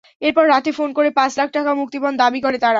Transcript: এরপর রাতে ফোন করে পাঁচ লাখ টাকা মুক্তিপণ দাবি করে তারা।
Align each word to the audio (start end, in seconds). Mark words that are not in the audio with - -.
এরপর 0.21 0.43
রাতে 0.47 0.71
ফোন 0.71 0.89
করে 0.93 1.09
পাঁচ 1.11 1.31
লাখ 1.39 1.49
টাকা 1.51 1.71
মুক্তিপণ 1.73 2.13
দাবি 2.17 2.39
করে 2.41 2.57
তারা। 2.57 2.69